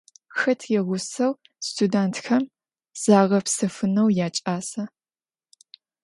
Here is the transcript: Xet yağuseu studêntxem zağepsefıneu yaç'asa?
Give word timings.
Xet 0.39 0.61
yağuseu 0.73 1.33
studêntxem 1.67 2.43
zağepsefıneu 3.01 4.07
yaç'asa? 4.17 4.83